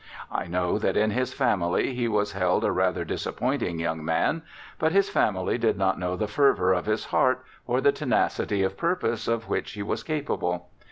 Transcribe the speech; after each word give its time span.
I 0.31 0.47
know 0.47 0.79
that 0.79 0.97
in 0.97 1.11
his 1.11 1.31
family 1.31 1.93
he 1.93 2.07
was 2.07 2.31
held 2.31 2.63
a 2.63 2.71
rather 2.71 3.05
disappointing 3.05 3.77
young 3.77 4.03
man; 4.03 4.41
but 4.79 4.93
his 4.93 5.11
family 5.11 5.59
did 5.59 5.77
not 5.77 5.99
know 5.99 6.15
the 6.15 6.27
fervour 6.27 6.73
of 6.73 6.87
his 6.87 7.05
heart, 7.05 7.43
or 7.67 7.81
the 7.81 7.91
tenacity 7.91 8.63
of 8.63 8.77
purpose 8.77 9.27
of 9.27 9.47
which 9.47 9.73
he 9.73 9.83
was 9.83 10.01
capable. 10.01 10.69